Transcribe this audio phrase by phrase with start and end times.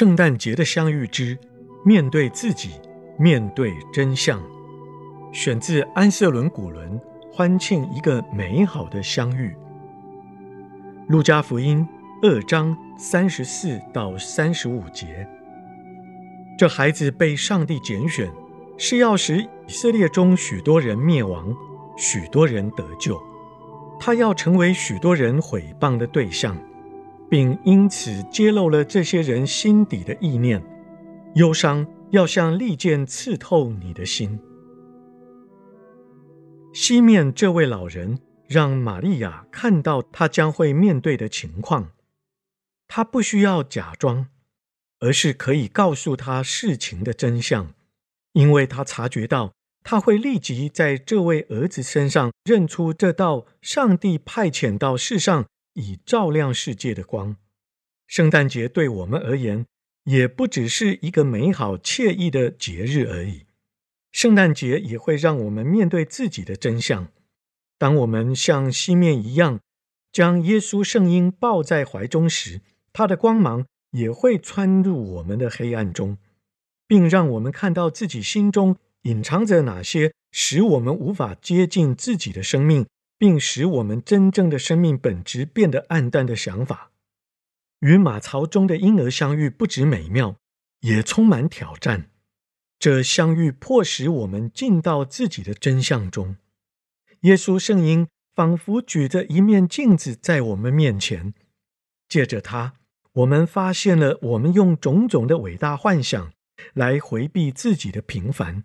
[0.00, 1.36] 圣诞节的相遇之
[1.84, 2.70] 面对自己，
[3.18, 4.42] 面对真相，
[5.30, 6.98] 选自安瑟伦古伦
[7.30, 9.54] 欢庆一个美好的相遇。
[11.08, 11.86] 路加福音
[12.22, 15.28] 二章三十四到三十五节，
[16.56, 18.32] 这孩子被上帝拣选，
[18.78, 21.54] 是要使以色列中许多人灭亡，
[21.98, 23.20] 许多人得救。
[24.00, 26.56] 他要成为许多人毁谤的对象。
[27.30, 30.60] 并因此揭露了这些人心底的意念，
[31.36, 34.40] 忧伤要像利剑刺透你的心。
[36.74, 41.92] 西面这位老人让玛利亚看到他将会面对的情况，
[42.88, 44.26] 他不需要假装，
[44.98, 47.72] 而是可以告诉他事情的真相，
[48.32, 49.52] 因为他察觉到
[49.84, 55.46] 他会立即在这位儿子身上认出这道上帝派遣到世上。
[55.74, 57.36] 以照亮世界的光，
[58.06, 59.66] 圣诞节对我们而言，
[60.04, 63.46] 也不只是一个美好惬意的节日而已。
[64.12, 67.08] 圣诞节也会让我们面对自己的真相。
[67.78, 69.60] 当我们像西面一样，
[70.12, 72.60] 将耶稣圣婴抱在怀中时，
[72.92, 76.18] 他的光芒也会穿入我们的黑暗中，
[76.88, 82.84] 并让我们看到自己心中隐藏着哪些使我们无法接近自己的生命。
[83.20, 86.90] 并使我们真正的生命本质变得暗淡的想法，
[87.80, 90.36] 与马槽中的婴儿相遇，不止美妙，
[90.80, 92.08] 也充满挑战。
[92.78, 96.36] 这相遇迫使我们进到自己的真相中。
[97.20, 101.34] 耶稣圣婴仿佛举着一面镜子在我们面前，
[102.08, 102.72] 借着它，
[103.12, 106.32] 我们发现了我们用种种的伟大幻想
[106.72, 108.64] 来回避自己的平凡。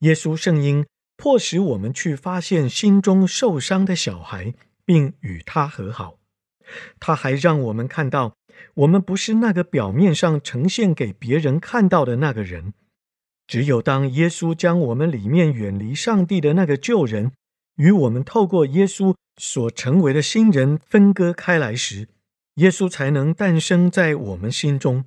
[0.00, 0.84] 耶稣圣婴。
[1.16, 4.54] 迫使我们去发现心中受伤的小孩，
[4.84, 6.18] 并与他和好。
[7.00, 8.36] 他还让我们看到，
[8.74, 12.74] 我们不是那个表面上呈现给别人看到的那个人。
[13.46, 17.32] 只有当耶稣将我们里面远离上帝的那个旧人，
[17.76, 22.08] 与我们透过耶稣所成为的新人分割开来时，
[22.56, 25.04] 耶稣才能诞生在我们心中。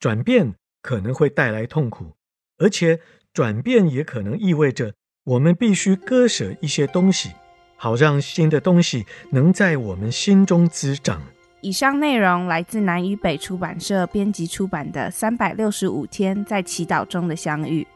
[0.00, 2.16] 转变可能会带来痛苦，
[2.56, 3.00] 而且。
[3.32, 4.94] 转变也可能意味着
[5.24, 7.30] 我们必须割舍一些东西，
[7.76, 11.22] 好让新的东西能在我们心中滋长。
[11.60, 17.86] 以上内容来自南与北出版社编辑出版的《三百六十五天在祈祷中的相遇》。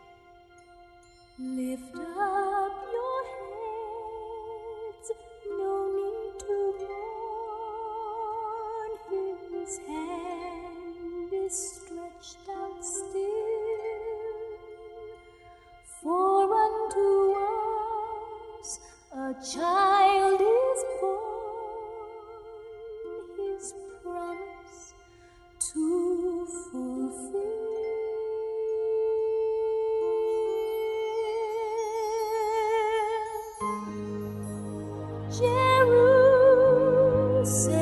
[19.54, 22.40] child is born,
[23.36, 24.94] his promise
[25.60, 27.42] to fulfill.
[37.42, 37.81] Jerusalem.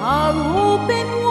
[0.00, 1.25] are open